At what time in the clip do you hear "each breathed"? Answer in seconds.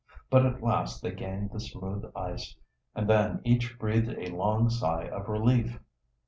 3.43-4.09